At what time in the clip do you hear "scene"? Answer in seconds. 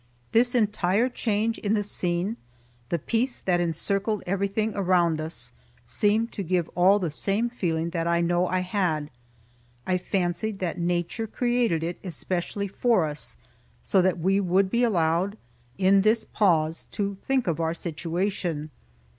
1.83-2.37